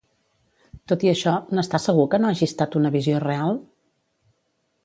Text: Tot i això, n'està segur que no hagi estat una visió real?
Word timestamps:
Tot 0.91 1.05
i 1.07 1.11
això, 1.11 1.33
n'està 1.57 1.81
segur 1.85 2.07
que 2.15 2.21
no 2.23 2.31
hagi 2.31 2.49
estat 2.49 2.81
una 2.83 2.93
visió 2.97 3.23
real? 3.29 3.63